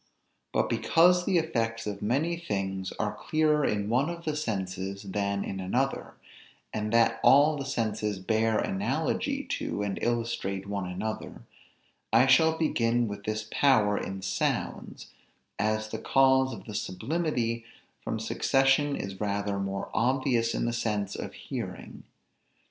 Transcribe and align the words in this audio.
But 0.51 0.67
because 0.67 1.25
the 1.25 1.37
effects 1.37 1.85
of 1.85 2.01
many 2.01 2.35
things 2.35 2.91
are 2.93 3.13
clearer 3.13 3.63
in 3.63 3.87
one 3.87 4.09
of 4.09 4.25
the 4.25 4.35
senses 4.35 5.03
than 5.03 5.43
in 5.43 5.59
another, 5.59 6.15
and 6.73 6.91
that 6.91 7.19
all 7.21 7.55
the 7.55 7.65
senses 7.65 8.17
bear 8.17 8.57
analogy 8.57 9.43
to 9.59 9.83
and 9.83 9.99
illustrate 10.01 10.65
one 10.67 10.87
another, 10.87 11.43
I 12.11 12.25
shall 12.25 12.57
begin 12.57 13.07
with 13.07 13.25
this 13.25 13.47
power 13.51 13.95
in 13.95 14.23
sounds, 14.23 15.11
as 15.59 15.89
the 15.89 15.99
cause 15.99 16.51
of 16.51 16.65
the 16.65 16.73
sublimity 16.73 17.63
from 18.03 18.19
succession 18.19 18.95
is 18.95 19.21
rather 19.21 19.59
more 19.59 19.91
obvious 19.93 20.55
in 20.55 20.65
the 20.65 20.73
sense 20.73 21.15
of 21.15 21.35
hearing. 21.35 22.01